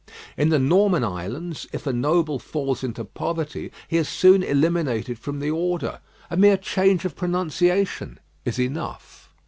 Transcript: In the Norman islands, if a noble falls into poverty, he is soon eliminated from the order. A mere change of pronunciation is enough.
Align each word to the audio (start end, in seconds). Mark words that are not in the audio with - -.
In 0.35 0.49
the 0.49 0.57
Norman 0.57 1.03
islands, 1.03 1.67
if 1.71 1.85
a 1.85 1.93
noble 1.93 2.39
falls 2.39 2.83
into 2.83 3.05
poverty, 3.05 3.71
he 3.87 3.97
is 3.97 4.09
soon 4.09 4.41
eliminated 4.41 5.19
from 5.19 5.39
the 5.39 5.51
order. 5.51 5.99
A 6.31 6.35
mere 6.35 6.57
change 6.57 7.05
of 7.05 7.15
pronunciation 7.15 8.19
is 8.43 8.57
enough. 8.57 9.29